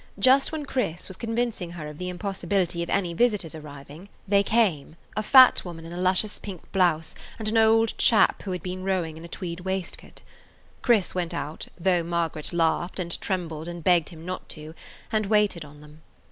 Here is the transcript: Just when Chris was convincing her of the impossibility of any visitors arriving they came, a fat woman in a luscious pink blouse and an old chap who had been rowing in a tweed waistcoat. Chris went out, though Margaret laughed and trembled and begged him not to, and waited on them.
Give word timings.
Just 0.17 0.51
when 0.51 0.65
Chris 0.65 1.07
was 1.07 1.15
convincing 1.15 1.73
her 1.73 1.87
of 1.87 1.99
the 1.99 2.09
impossibility 2.09 2.81
of 2.81 2.89
any 2.89 3.13
visitors 3.13 3.53
arriving 3.53 4.09
they 4.27 4.41
came, 4.41 4.95
a 5.15 5.21
fat 5.21 5.63
woman 5.63 5.85
in 5.85 5.93
a 5.93 5.97
luscious 6.01 6.39
pink 6.39 6.63
blouse 6.71 7.13
and 7.37 7.47
an 7.47 7.55
old 7.55 7.95
chap 7.99 8.41
who 8.41 8.51
had 8.51 8.63
been 8.63 8.83
rowing 8.83 9.15
in 9.15 9.23
a 9.23 9.27
tweed 9.27 9.59
waistcoat. 9.59 10.21
Chris 10.81 11.13
went 11.13 11.35
out, 11.35 11.67
though 11.77 12.01
Margaret 12.01 12.51
laughed 12.51 12.97
and 12.97 13.21
trembled 13.21 13.67
and 13.67 13.83
begged 13.83 14.09
him 14.09 14.25
not 14.25 14.49
to, 14.49 14.73
and 15.11 15.27
waited 15.27 15.63
on 15.63 15.81
them. 15.81 16.01